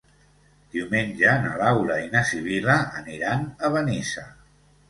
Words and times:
Diumenge 0.75 1.35
na 1.43 1.51
Laura 1.59 1.99
i 2.05 2.07
na 2.15 2.23
Sibil·la 2.31 2.79
aniran 3.03 3.47
a 3.69 3.73
Benissa. 3.77 4.29